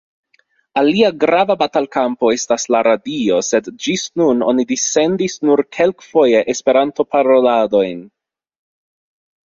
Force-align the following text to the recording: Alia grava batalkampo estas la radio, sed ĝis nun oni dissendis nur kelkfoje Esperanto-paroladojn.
Alia 0.81 1.11
grava 1.23 1.55
batalkampo 1.59 2.31
estas 2.37 2.65
la 2.77 2.81
radio, 2.89 3.39
sed 3.49 3.71
ĝis 3.85 4.07
nun 4.23 4.43
oni 4.49 4.67
dissendis 4.75 5.39
nur 5.49 5.67
kelkfoje 5.79 6.45
Esperanto-paroladojn. 6.57 8.07